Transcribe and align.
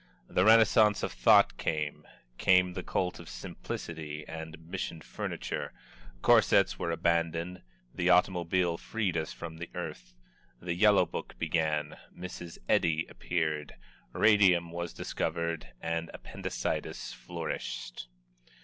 The 0.27 0.43
Renaissance 0.43 1.03
of 1.03 1.11
thought 1.11 1.57
came 1.57 2.07
came 2.39 2.73
the 2.73 2.81
cult 2.81 3.19
of 3.19 3.29
simplicity 3.29 4.25
and 4.27 4.57
Mission 4.59 4.99
furniture 4.99 5.73
corsets 6.23 6.79
were 6.79 6.89
abandoned 6.89 7.61
the 7.93 8.09
automobile 8.09 8.77
freed 8.79 9.15
us 9.15 9.31
from 9.31 9.57
the 9.57 9.69
earth 9.75 10.15
the 10.59 10.73
Yellow 10.73 11.05
Book 11.05 11.37
began, 11.37 11.97
Mrs. 12.17 12.57
Eddy 12.67 13.05
appeared, 13.11 13.75
radium 14.11 14.71
was 14.71 14.91
discovered 14.91 15.67
and 15.83 16.09
appendicitis 16.15 17.13
flourished. 17.13 18.07